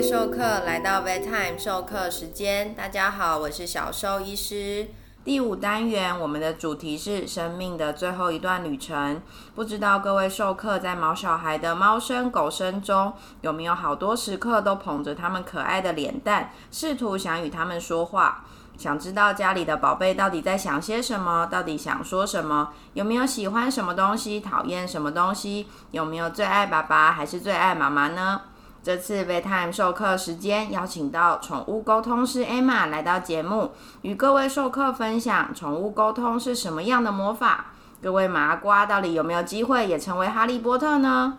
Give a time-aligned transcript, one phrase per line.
[0.00, 4.88] 位授课来到 Vet Time 授课时间，大家好，我是小兽医师。
[5.22, 9.20] 第五单元，我们的主题是生命的最后一段旅程。
[9.54, 13.12] 不知道各位授课在毛小孩的猫声狗声中，
[13.42, 18.46] 有没有好多时刻都捧着他们可爱的脸蛋，试图想与他们说话？
[18.78, 22.72] 想知道家里的宝贝到底在想些什么，到底想说什么？
[22.94, 25.66] 有没有喜欢什么东西，讨厌什么东西？
[25.90, 28.40] 有没有最爱爸爸还是最爱妈妈呢？
[28.82, 37.66] 这次 v t i m e 授课时间，邀请到宠物沟通师 Emma 来到节目，与各位授课分享宠物沟通是什么样的魔法。
[38.02, 41.36] 各位麻瓜到底有没有机会也成为哈利波特呢？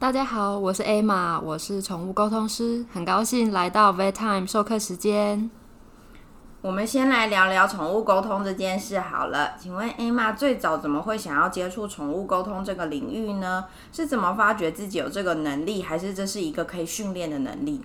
[0.00, 5.48] 大家好，我是 Emma，我是宠物沟通师，很高兴来到 v t i m e 授课时间。
[6.62, 9.52] 我们先来聊聊宠物沟通这件事好了。
[9.60, 13.66] 请问 Emma 最早怎么会想要接触宠物沟通这个领域呢？
[13.92, 17.82] 是怎么发觉自己有这个能力，还是这是一个可以训练的能力？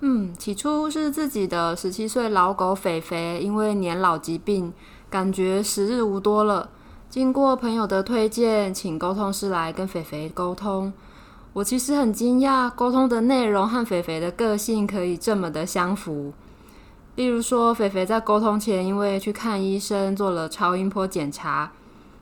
[0.00, 4.74] 嗯，起初是自己的十七岁老狗肥肥，因为年老疾病，
[5.08, 6.68] 感觉时日无多了。
[7.08, 10.92] 经过朋友的推荐，请沟通师来跟肥肥沟通。
[11.52, 16.32] 我其实很惊讶，沟通的内容和肥肥的个性可以这么的相符。
[17.14, 21.70] 例如说，肥肥在沟通前，因为去看医生做了超音波检查，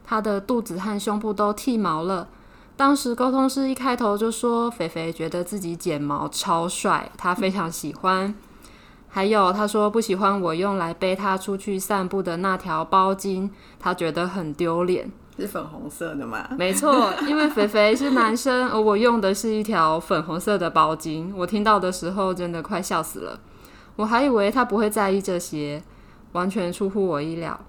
[0.05, 2.27] 他的肚子和胸部都剃毛了。
[2.77, 8.35] 当时沟通师一开头就说，肥肥觉得自己剪毛超帅，他非常喜欢。
[9.09, 15.11] 还有他说不喜欢我用来背他出去散步的那条包巾，他觉得很丢脸。
[15.37, 16.49] 是粉红色的吗？
[16.59, 21.33] 没错，因为肥肥是男生，而我用的是一条粉红色的包巾。
[21.37, 23.39] 我听到的时候真的快笑死了。
[24.01, 25.83] 我还以为他不会在意这些，
[26.33, 27.61] 完全出乎我意料。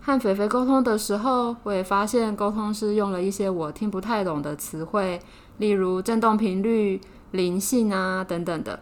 [0.00, 5.20] 和肥肥沟通的时候，我也发现沟通师用了一些我听不太懂的词汇，
[5.58, 7.00] 例如振动频率、
[7.32, 8.78] 灵性啊等等的。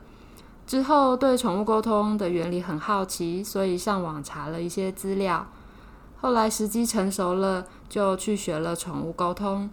[0.66, 5.46] 之后对宠物沟通的原理很好奇，所以上网查了一些资料。
[6.20, 9.70] 后来时机成熟了，就去学了宠物沟通。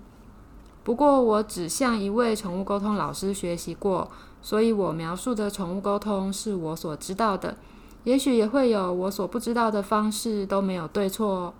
[0.86, 4.10] 不过我只向一位宠物沟通老师学习过。
[4.46, 7.58] 所以我描述的宠物沟通是我所知道的，
[8.04, 11.54] 也许也会有我所不知道的方式，都没有对错哦。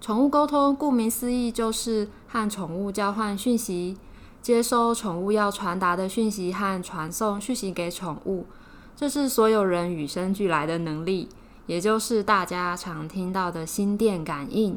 [0.00, 3.96] 宠物沟通顾名思义就是和宠物交换讯息，
[4.42, 8.46] 接收宠物要传达的讯息和传送讯息给宠物，
[8.96, 11.28] 这是所有人与生俱来的能力，
[11.66, 14.76] 也就是大家常听到的心电感应。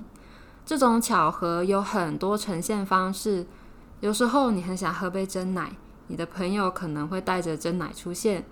[0.64, 3.48] 这种巧合有很多呈现方式，
[4.02, 5.76] 有时候你很想喝杯真奶。
[6.08, 8.46] 你的朋友可能会带着真奶出现，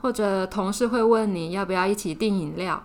[0.00, 2.82] 或者同事会问你要不要一起订饮料。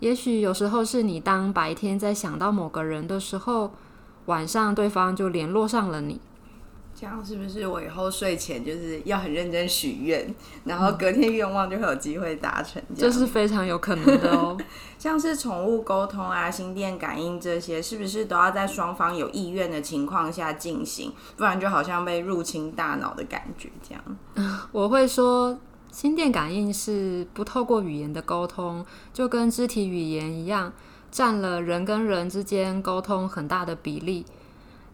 [0.00, 3.72] 也许有时候是你当白天在想到某个人的时候，
[4.26, 6.20] 晚上对方就联络上了你。
[7.02, 10.32] 这样是不是我以后睡前就是要很认真许愿，
[10.62, 12.80] 然后隔天愿望就会有机会达成？
[12.96, 14.56] 这是非常有可能的哦。
[15.00, 21.12] 像是宠物沟通啊、心电感应这些，是不是都要在双方有意愿的情况下进行？
[21.36, 24.58] 不然就好像被入侵大脑的感觉这样。
[24.70, 25.58] 我会说，
[25.90, 30.72] 心电感应是不透过语言的沟通，就跟肢体语言一样，
[31.10, 34.24] 占了人跟人之间沟通很大的比例。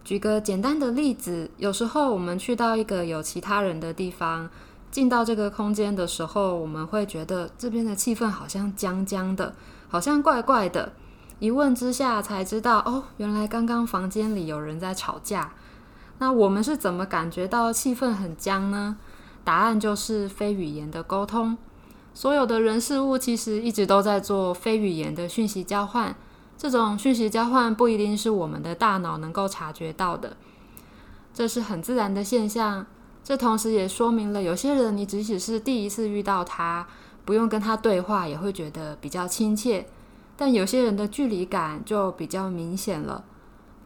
[0.08, 4.48] 举个简单的例子，有时候我们去到一个有其他人的地方，
[4.90, 9.54] 进到这个空间的时候，我们会觉得这边的气氛好像僵僵的，
[9.86, 10.92] 好像怪怪的。
[11.40, 15.52] 一问之下才知道，哦，原来刚刚房间里有人在吵架。
[16.20, 18.96] 那我们是怎么感觉到气氛很僵呢？
[19.44, 21.58] 答案就是非语言的沟通。
[22.14, 26.16] 所有的人事物其实一直都在做非语言的讯息交换。
[26.58, 30.36] 这种讯息交换不一定是我们的大脑能够察觉到的，
[31.32, 32.84] 这是很自然的现象。
[33.22, 36.88] 这同时也说明了，有些人你即使是第一次遇到他，
[37.24, 39.86] 不用跟他对话，也会觉得比较亲切。
[40.36, 43.24] 但有些人的距离感就比较明显了。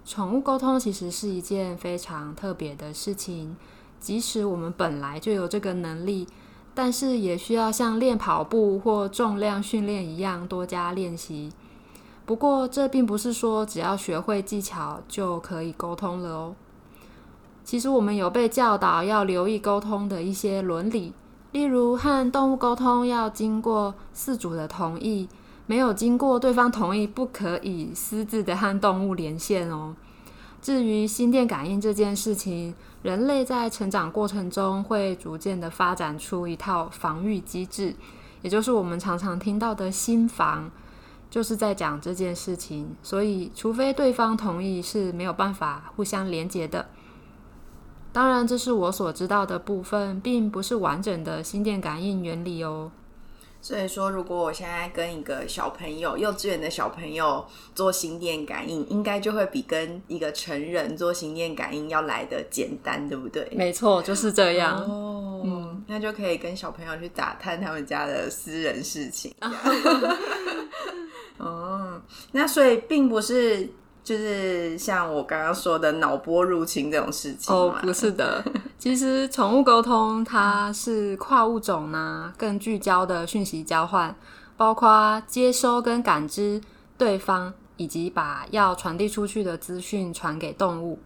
[0.05, 3.56] 宠物沟通其实是一件非常特别的事情，
[4.00, 6.26] 即使我们本来就有这个能力，
[6.75, 11.52] 但是也需要像练跑步或重量训练一样多加练习。
[12.25, 16.55] 不过，这并不是说只要学会技巧就可以沟通了哦。
[17.65, 21.13] 其实，我们有被教导要留意沟通的一些伦理，
[21.51, 25.29] 例如和动物沟通要经过饲主的同意，
[25.67, 29.95] 没有经过对方同意，不可以私自的和动物连线哦。
[30.61, 37.95] 至于心电感应这件事情，人类在成长过程中会逐渐的发展出一套防御机制，
[38.43, 40.71] 也就是我们常常听到的心防。
[41.32, 46.87] 就是在讲这件事情，所以除非对方同意，是没有办法互相连接的。
[48.12, 52.93] 当然，这是我所知道的部分，并不是完整的心电感应原理哦。
[53.62, 57.43] 所以说，如果我现在跟一个小朋友、幼稚园的小朋友
[57.75, 63.49] 做心电感应，应该就会比跟一个成人做心电感应要来的简单，对不对？
[63.56, 64.78] 没错，就是这样。
[64.82, 69.35] 哦，嗯，那就可以跟小朋友去打探他们家的私人事情。
[71.38, 72.00] 哦，
[72.32, 73.70] 那所以并不是。
[74.05, 78.44] 就是像我刚刚说的脑波入侵这种事情哦，不是的。
[78.76, 84.12] 其实宠物沟通它是跨物种呢，更聚焦的讯息交换，
[84.56, 86.61] 包括接收跟感知
[86.99, 90.99] 对方，以及把要传递出去的资讯传给动物。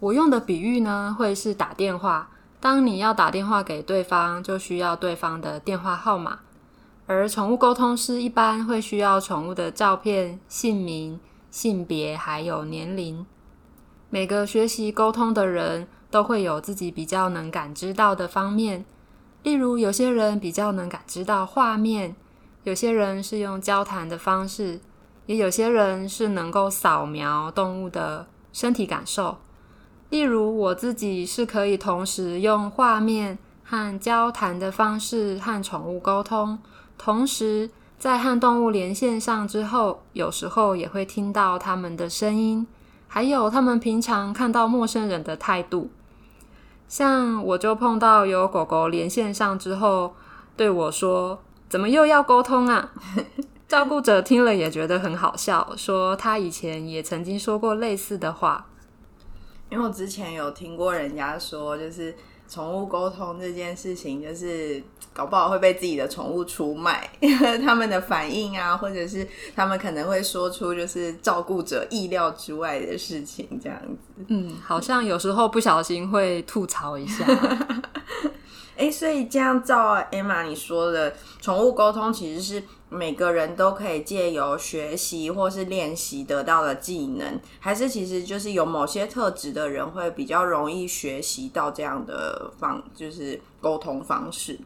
[0.00, 2.30] 我用的比喻呢，会是打电话。
[2.58, 6.40] 当你要打电话给对方，就需要对方的电话号码，
[7.06, 11.20] 而宠物沟通师一般会需要宠物的照片、姓名。
[11.50, 13.24] 性别还有年龄，
[14.10, 18.84] 每个学习沟通的人都会有自己比较能感知到的方面。
[19.44, 22.16] 例如，有些人比较能感知到画面，
[22.64, 24.80] 有些人是用交谈的方式，
[25.26, 29.38] 也有些人是能够扫描动物的身体感受。
[30.10, 36.58] 例如，我自己是可以同时用画面和交谈的方式和宠物沟通，
[37.04, 37.68] 同时。
[37.96, 42.66] 在和动物连线上之后，有时候也会听到他们的声音，
[43.08, 45.90] 还有他们平常看到陌生人的态度。
[46.86, 50.14] 像我就碰到有狗狗连线上之后
[50.54, 51.40] 对我说
[51.70, 52.92] ：“怎么又要沟通啊？”
[53.66, 58.66] 照顾者听了也觉得很好笑，说他以前也曾经说过类似的话。
[59.70, 62.14] 因为我之前有听过人家说，就是
[62.54, 64.82] 宠物沟通这件事情，就是。
[65.14, 67.08] 搞不好会被自己的宠物出卖，
[67.64, 69.24] 他们的反应啊，或者是
[69.54, 74.24] 他们可能会说出就是照顾者意料之外的事情，这样子。
[74.26, 77.24] 嗯，好像有时候不小心会吐槽一下。
[78.76, 94.58] 哎，所以这样照 Emma 你说的，宠物沟通其实是每个人都可以借由学习或是练习得到的技能，还是其实就是有某些特质的人会比较容易学习到这样的方，就是沟通方式。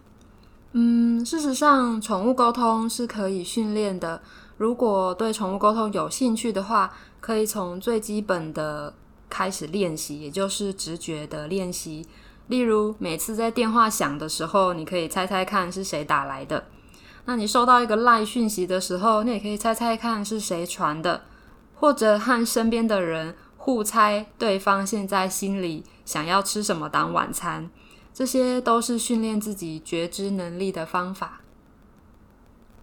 [0.72, 4.20] 嗯，事实上，宠物沟通是可以训练的。
[4.58, 8.92] 如果对宠物沟通有兴趣的话，可以从最基本的
[9.30, 12.06] 开始练习，也就是直觉的练习。
[12.48, 16.64] 例如，每次在电话响的时候，你可以猜猜看是谁打来的。
[17.28, 21.24] 那你收到一个赖讯息的时候，你也可以猜猜看是谁传的，
[21.74, 27.68] 或者和身边的人互猜对方现在心里想要吃什么当晚餐。
[28.14, 31.42] 这些都是训练自己觉知能力的方法。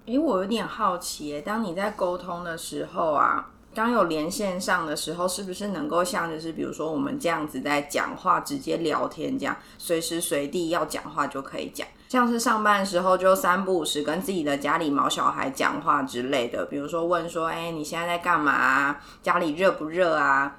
[0.05, 11.87] 诶，我有点好奇，当你在沟通的时候啊，当有连线上的时候，是不是能够像就是比如说我们这样子在讲话、直接聊天这样，随时随地要讲话就可以讲？
[12.07, 18.97] 像是上班的时候就三不五时跟自己的家里毛小孩讲话之类的，比如说问说：“哎，你现在在干嘛？
[19.21, 20.57] 家里热不热啊？”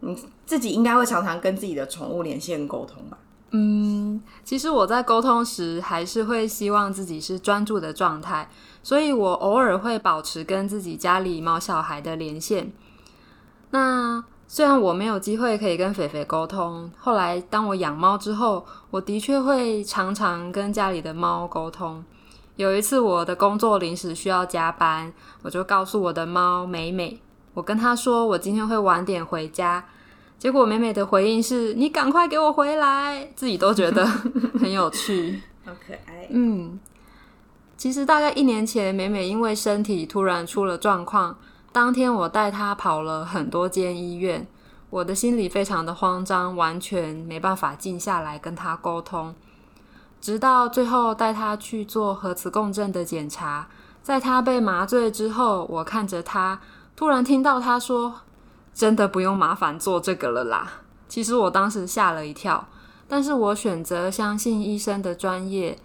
[0.00, 0.14] 你
[0.44, 3.16] 自己应该会常常跟自己的宠物连线沟通吧？
[3.52, 8.50] 嗯，其实我在沟通时还是会希望自己是专注的状态，
[8.82, 12.72] 所以我偶尔会保持跟自己家里猫小孩的连线。
[13.70, 22.04] 那虽然我没有机会可以跟肥肥沟通，后来当我养猫之后，我的确会常常跟家里的猫沟通。
[22.54, 27.20] 有一次我的工作临时需要加班，我就告诉我的猫美美，
[27.54, 29.84] 我跟他说我今天会晚点回家。
[30.38, 36.28] 结果美美的回应是：“你赶快给我回来！”自己都觉得很有趣，好可爱。
[36.30, 36.78] 嗯，
[37.76, 41.38] 其实大概一年前，美美因为身体突然出了状况，
[41.76, 44.46] 当天我带他跑了很多间医院，
[44.88, 49.34] 我的心里非常的慌张，完全没办法静下来跟他沟通。
[50.18, 53.68] 直到最后带他去做核磁共振的检查，
[54.02, 56.58] 在他被麻醉之后，我看着他，
[56.96, 58.20] 突然听到他说。
[58.72, 60.80] 真的不用麻烦做这个了啦。
[61.08, 62.66] 其实我当时吓了一跳，
[63.06, 65.78] 但是我选择相信医生的专业。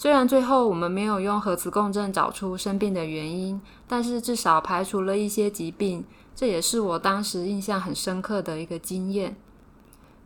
[0.00, 6.02] 虽然最后我们没有用核磁共振找出生病的原因，但是至少排除了一些疾病。
[6.34, 9.36] 这也是我当时印象很深刻的一个经验。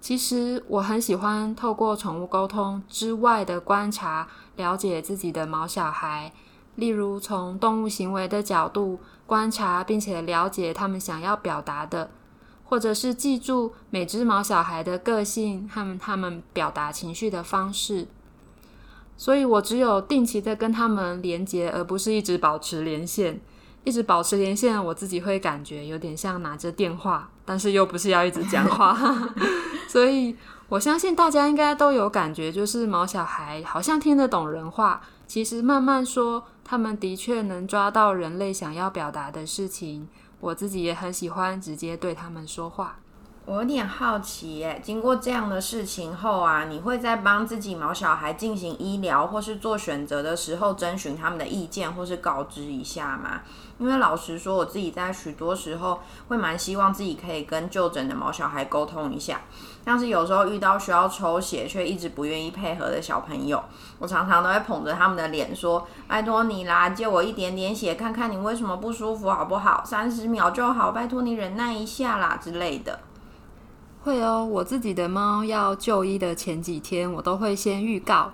[0.01, 6.33] 其实我很喜欢透过宠物沟通之外的观察，了解自己的毛小孩，
[6.77, 9.01] 例如从动物行为的角度。
[9.27, 12.11] 观察并且了解他们想要表达的，
[12.63, 18.07] 或者是记住每只毛小孩的个性和他们表达情绪的方式。
[19.17, 23.41] 所以我只有定期的跟他们连接，而不是一直保持连线。
[23.85, 28.97] 一直保持连线，我自己会感觉有点像拿着电话，但是又不是要一直讲话。
[29.87, 30.35] 所以
[30.71, 40.09] 我相信大家应该都有感觉，就是毛小孩好像听得懂人话，其实慢慢说，他们的确能抓到人类想要表达的事情。
[40.41, 43.01] 我自己也很喜欢直接对他们说话。
[43.47, 53.43] 我有点好奇耶，经过这样的事情后啊，你会在帮自己毛小孩进行医疗或是做选择的时候，征询他们的意见或是告知一下吗？
[53.79, 59.43] 因为老实说，我自己在许多时候会蛮希望自己可以跟就诊的毛小孩沟通一下，
[59.85, 63.63] 像是有时候遇到需要抽血却一直不愿意配合的小朋友，
[63.99, 69.83] 我常常都会捧着他们的脸说：“拜托你啦，借我一点点血，看看你为什么不舒服好不好？
[69.85, 73.01] 三十秒就好，拜托你忍耐一下啦之类的。”
[74.05, 78.31] 会哦，我自己的猫要就医的前几天，我都会先预告。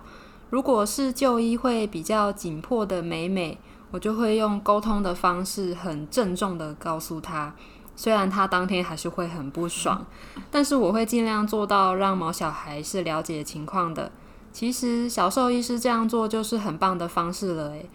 [0.50, 3.56] 如果是就医会比较紧迫的美美，
[3.92, 7.54] 我就会用沟通的方式，很郑重的告诉他。
[7.94, 10.04] 虽然他当天还是会很不爽，
[10.50, 14.10] 但是我会尽量做到让毛小孩是了解情况的。
[14.52, 17.88] 其实小兽医师这样做就是很棒的方式了诶。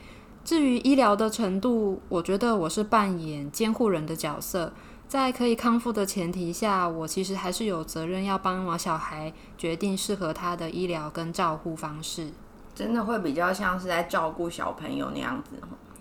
[0.46, 4.72] 至于医疗的程度，我觉得我是扮演监护人的角色。
[5.08, 12.32] 在可以康复的前提下，我其实还是有责任要帮我小孩决定适合他的医疗跟照护方式。
[12.74, 15.52] 真的会比较像是在照顾小朋友那样子，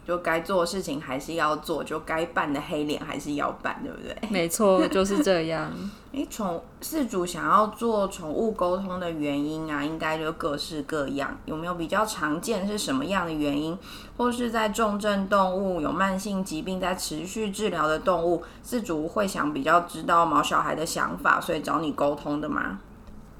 [0.06, 4.16] 就该做的事情还是要做，就该扮的黑脸还是要扮，对不对？
[4.30, 5.70] 没错，就是这样。
[6.12, 11.36] 诶，宠饲主想要做宠物沟通的原因啊，应该就各式各样。
[11.44, 13.76] 有没有比较常见是什么样的原因？
[14.16, 22.78] 或是在重症动物、有慢性疾病在持续治疗的动物，饲主会想比较知道毛小孩的想法，所以找你沟通的吗？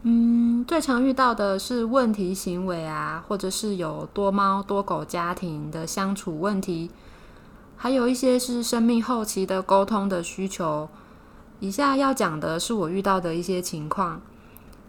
[0.07, 6.91] 嗯，最常遇到的是问题行为啊，或者是有多猫多狗家庭的相处问题，
[7.75, 10.91] 还有一些是生命后期的沟通的需求。
[11.59, 14.21] 以下要讲的是我遇到的一些情况。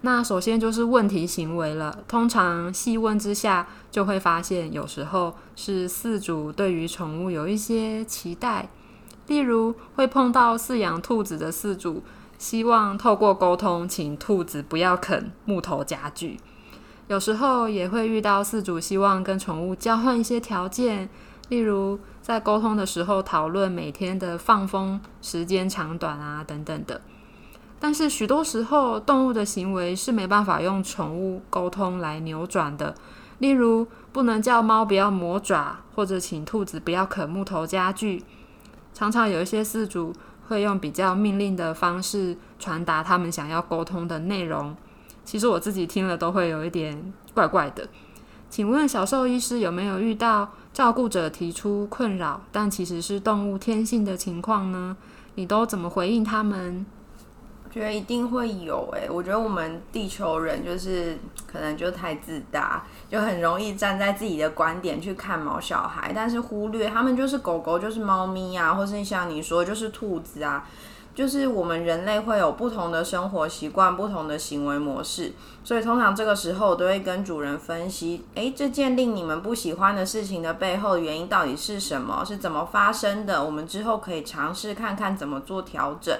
[0.01, 8.67] 那首先就是问题行为了，通常细问之下就会发现，有时候是饲主对于宠物有一些期待，
[9.27, 12.03] 例如会碰到饲养兔子的饲主。
[12.37, 16.39] 希望透过沟通，请兔子不要啃木头家具。
[17.07, 21.07] 有时候也会遇到饲主希望跟宠物交换一些条件，
[21.49, 27.01] 例如在沟通的时候讨论每天的放风时间长短啊等等的。
[27.79, 32.95] 但是许多时候，动物的行为是没办法用宠物沟通来扭转的。
[33.37, 38.23] 例如，不能叫猫不要磨爪，或者请兔子不要啃木头家具。
[38.93, 40.13] 常常有一些饲主。
[40.47, 44.75] 会用比较命令的方式传达他们想要沟通的内容。
[45.23, 47.87] 其实我自己听了都会有一点怪怪的。
[48.49, 54.95] 请问小兽医师有没有遇到照顾者提出困扰，但其实是动物天性的情况呢？
[55.33, 56.85] 你都怎么回应他们？
[57.75, 70.65] 觉得一定会有诶，我觉得我们地球人就是可能就太自大，就很容易站在自己的观点去看毛小孩，但是忽略他们就是狗狗，就是猫咪啊，或是像你说就是兔子啊，
[71.13, 82.23] 就是我们人类会有不同的生活习惯、不同的行为模式，所以通常这个时候我都会跟主人分析，诶，这件令你们不喜欢的事情的背后原因到底是什么？
[82.25, 83.43] 是怎么发生的？
[83.43, 86.17] 我们之后可以尝试看看怎么做调整。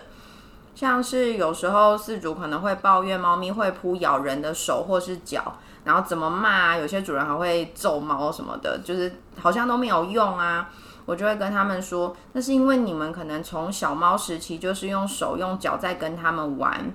[0.75, 5.55] 像是有时候饲主可能会抱怨猫咪会扑咬人的手或是脚，
[5.85, 6.77] 然后怎么骂啊？
[6.77, 10.69] 有些主人还会揍猫什么的，就是好像都没有用啊。
[11.05, 16.91] 我就会跟他们说，那是因为你们可能从小猫时期就是用手用脚在跟他们玩。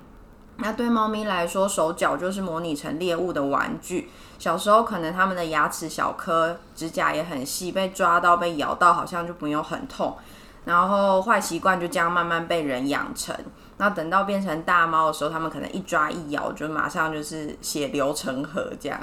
[0.57, 4.11] 那对猫咪来说，手脚就是模拟成猎物的玩具。
[4.37, 10.15] 小时候可能他们的牙齿小颗，指甲也很细，被抓到被咬到好像就没有很痛。
[10.65, 13.35] 然后坏习惯就这样慢慢被人养成。
[13.77, 18.99] 那等到变成大猫的时候，他们可能一抓一咬，就马上就是血流成河这样。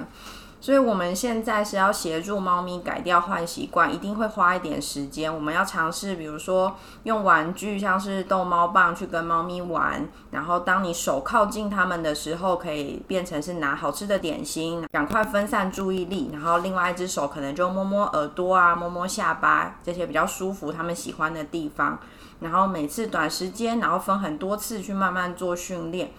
[0.61, 5.33] 所以我们现在是要协助猫咪改掉坏习惯，一定会花一点时间。
[5.33, 10.09] 我们要尝试，比如说用玩具，像是逗猫棒去跟猫咪玩。
[10.33, 16.31] 然后当你手靠近它们的时候，可以变成是拿好吃的点心，赶快分散注意力。
[16.33, 21.99] 然后另外一只手可能就摸摸耳朵啊，摸摸下巴，这些比较舒服、它们喜欢的地方。
[22.41, 26.11] 然后每次短时间，然后分很多次去慢慢做训练，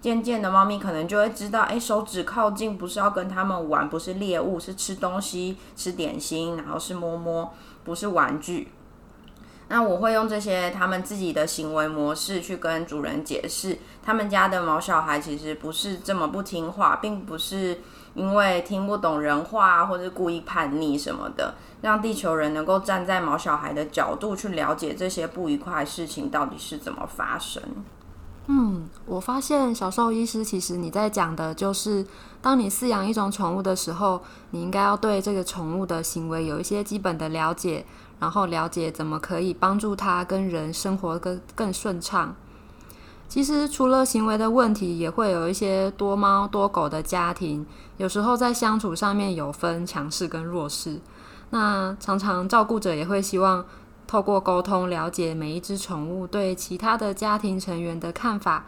[0.00, 7.52] 渐渐的猫咪可能就会知道，哎，手指靠近不是要跟他们玩，不是猎物，是吃东西、吃点心，然后是摸摸，
[7.84, 8.68] 不是玩具。
[9.70, 17.78] 那我会用这些他们自己的行为模式去跟主人解释，他们家的毛小孩其实不是这么不听话，并不是
[18.14, 21.54] 因为听不懂人话或者故意叛逆什么的。
[21.82, 27.62] 让地球人能够站在毛小孩的角度去了解这些不愉快事情到底是怎么发生。
[28.50, 32.06] 嗯，我发现小兽医师其实你在讲的就是，
[32.40, 37.84] 当你饲养一种宠物的时候，你应该要对这个宠物的行为有一些基本的了解，
[38.18, 42.34] 然后了解怎么可以帮助它跟人生活更更顺畅。
[43.28, 47.66] 其实除了行为的问题，也会有一些多猫多狗的家庭，
[47.98, 51.02] 有时候在相处上面有分强势跟弱势。
[51.50, 53.66] 那常常照顾者也会希望。
[54.08, 58.64] 透过沟通了解每一只宠物对其他的家庭成员的看法，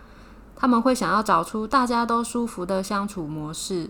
[0.54, 3.88] 他们会想要找出大家都舒服的相处模式。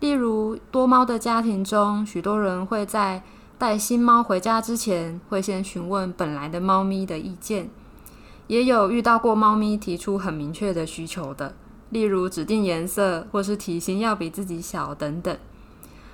[0.00, 3.22] 例如，多猫的家庭中，许多人会在
[3.58, 7.68] 带新猫回家之前，会先询问本来的猫咪的意见。
[8.46, 11.54] 也有遇到过猫咪提出很明确的需求的，
[11.90, 15.36] 例如指定颜色或是体型要比自己小等等。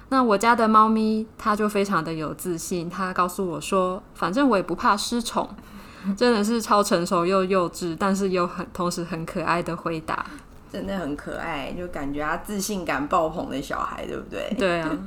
[0.08, 2.88] 那我家的猫咪，它就非常的有自信。
[2.88, 5.48] 它告诉我说：“反正我也不怕失宠。
[6.16, 10.24] ”真的是超成熟又幼稚，但是又很同时很可爱的回答。
[10.72, 14.54] 真的很可爱，就感觉他自信感爆棚的小孩，对不对？
[14.56, 14.90] 对啊。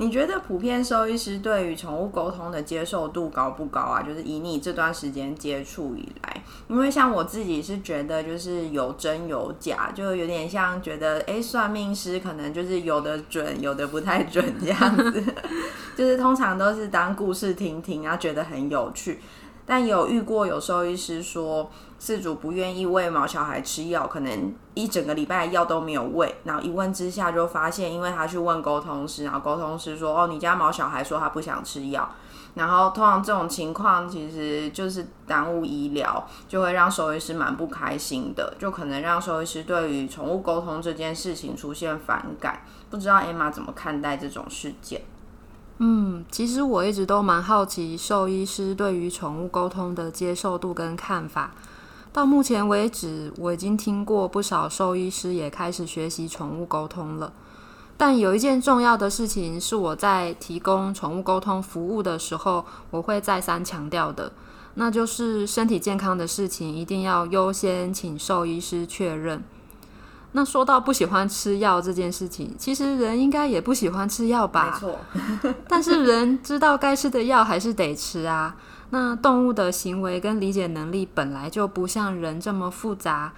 [0.00, 4.00] 你觉得普遍兽医师对于宠物沟通的接受度高不高啊？
[4.00, 15.24] 就是以你这段时间接触以来，因为像我自己是觉得就是有真有假，就有点像觉得哎，算命师可能就是有的准，有的不太准这样子，
[15.98, 19.18] 就是通常都是当故事听听，然后觉得很有趣。
[19.68, 21.70] 但有遇过有兽医师说，
[22.00, 32.08] 饲主不愿意喂毛小孩吃药，可能一整个礼拜药都没有喂，然后一问之下就发现，因为他去问沟通师，然后沟通师说，哦，你家毛小孩说他不想吃药，
[32.54, 42.62] 然后通常这种情况其实就是耽误医疗，就会让兽医师蛮不开心的，就可能让兽医师对于宠物沟通这件事情出现反感。
[42.88, 45.02] 不知道艾玛怎么看待这种事件？
[45.80, 51.52] 嗯，其实我一直都蛮好奇兽医师对于宠物沟通的接受度跟看法。
[52.12, 57.32] 到目前为止，我已经听过不少兽医师也开始学习宠物沟通了。
[57.96, 64.32] 但有一件重要的事情是我在提供宠物沟通服务的时候，我会再三强调的，
[64.74, 69.44] 那就是身体健康的事情一定要优先请兽医师确认。
[70.38, 74.70] 那说到不喜欢吃药这件事情，其实人应该也不喜欢吃药吧？
[74.72, 75.54] 没错。
[75.66, 78.54] 但是人知道该吃的药还是得吃啊。
[78.90, 83.32] 那动物的行为跟理解能力本来就不像人这么复杂，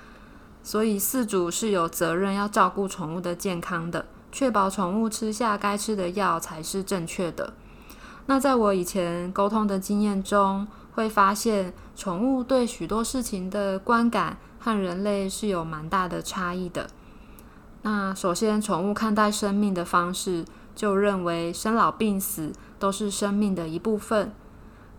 [0.62, 7.54] 所以饲主是有责任要照顾宠物的健康的，确保宠物吃下该吃的药才是正确的。
[8.26, 14.36] 那在我以前沟通的经验中，会发现宠物对许多事情的观感。
[14.60, 16.88] 和人类是有蛮大的差异的。
[17.82, 20.44] 那首先，宠物看待生命的方式，
[20.76, 24.30] 就认为生老病死都是生命的一部分，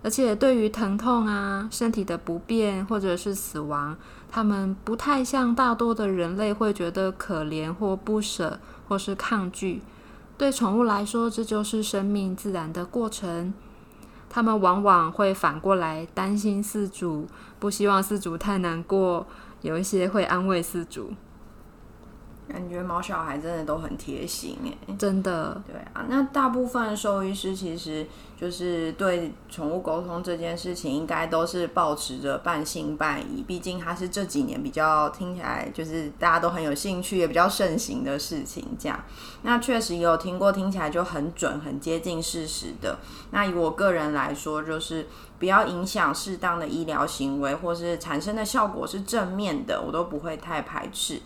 [0.01, 3.95] 而且对于疼痛啊、身体的不便或者是死亡，
[4.31, 9.83] 他们不太像大多的人类会觉得可怜或不舍或是抗拒。
[10.39, 13.53] 对宠物来说，这就是生命自然的过程。
[14.27, 17.27] 他们往往会反过来担心饲主，
[17.59, 19.27] 不希望饲主太难过。
[19.61, 21.11] 有一些会安慰失主，
[22.51, 25.61] 感觉毛小孩真的都很贴心哎，真的。
[25.65, 33.41] 对啊，那大部分兽医师其实就是对宠物沟通这件事情，应该都是保持着半信半疑。
[33.41, 38.75] 毕竟它是这几年比较听起来就是大家都很有兴趣，也比较盛行的事情。
[38.77, 39.03] 这样，
[39.43, 42.99] 那确实有听过，听起来就很准、很接近事实的。
[43.31, 45.07] 那以我个人来说，就是。
[45.41, 51.19] 不要影响适当的医疗行为，或是产生的效果是正面的，我都不会太排斥。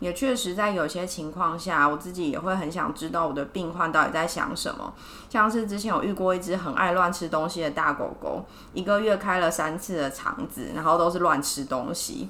[0.00, 4.92] 也确实在有些情况下，我自己也会很想知道我的病患到底在想什么。
[5.28, 12.28] 像是之前有遇过一只很爱乱吃东西的大狗狗，一个月开了三次的肠子，然后都是乱吃东西。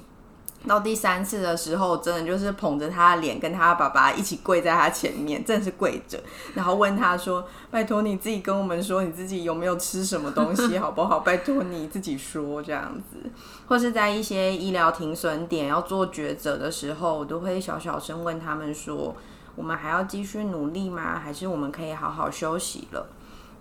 [0.67, 6.19] 到第三次的时候，真的就是捧着他的脸，跟他爸爸一起跪在他前面，真的是跪着，
[6.53, 11.21] 然后问他说：“拜托你自己跟我们说，你自己有没有吃什么东西，好不好？
[11.21, 13.29] 拜托你自己说这样子。”
[13.67, 19.15] 或是在一些医疗停损点要做抉择的时候，我都会小小声问他们说
[19.55, 21.19] ：“我们还要继续努力吗？
[21.19, 23.07] 还是我们可以好好休息了？”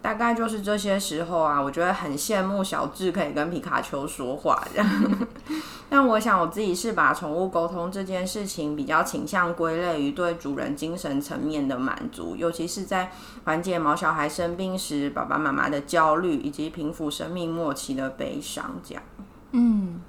[0.03, 4.89] 大概就是这些时候啊，我觉得很羡慕小智可以跟皮卡丘说话这样。
[5.91, 13.11] 但我想我自己是把宠物沟通这件事情比较倾向归类于对主人精神层面的满足，尤其是在
[13.45, 19.03] 缓解毛小孩生病时爸爸妈妈的焦虑，以及平复生命末期的悲伤这样。
[19.51, 20.01] 嗯，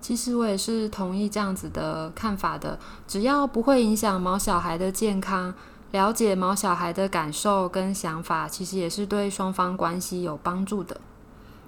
[0.00, 2.78] 其实我也是同意这样子的看法的，
[3.08, 5.52] 只要不会影响毛小孩的健康。
[5.92, 10.98] 了解毛小孩的感受跟想法，其实也是对双方关系有帮助的。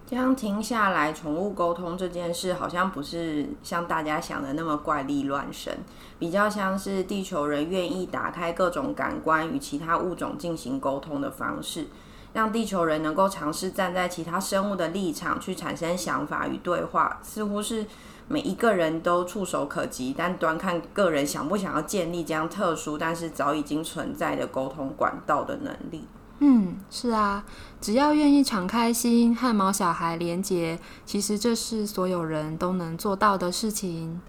[0.06, 5.78] 这样听下来，宠物沟通这件事好像不是像大家想的那么怪力乱神，
[6.18, 11.88] 比较像是地球人愿意打开各种感官与其他物种进行沟通的方式，
[12.32, 17.86] 让地球人能够尝试站在其他生物的立场去产生想法与对话，似乎是
[18.26, 26.04] 每一个人都触手可及，但端看个人想不想要建立这样特殊但是早已经存在的沟通管道的能力。
[26.40, 27.44] 嗯，是啊，
[27.80, 34.20] 只要愿意敞开心和毛小孩连结，其实这是所有人都能做到的事情。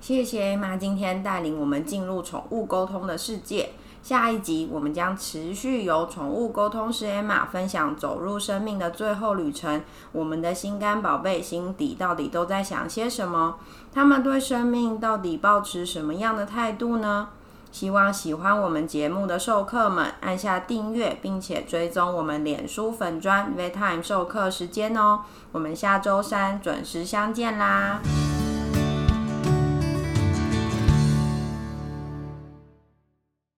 [0.00, 3.70] 谢谢妈今天带领我们进入宠物沟通的世界。
[4.04, 9.82] 下一集我们将持续由宠物沟通师 Emma 分享走入生命的最后旅程。
[10.12, 13.54] 我们的心肝宝贝心底到底都在想些什么？
[13.94, 17.28] 他们对生命到底保持什么样的态度呢？
[17.72, 25.20] 希望喜欢我们节目的授课们按下订阅，并且追踪我们脸书粉专 v e t i m e 授课时间哦。
[25.52, 28.00] 我们下周三准时相见啦！